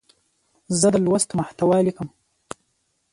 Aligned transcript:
زه 0.79 0.87
د 0.93 0.95
لوست 1.05 1.29
محتوا 1.39 1.77
لیکم. 1.85 2.07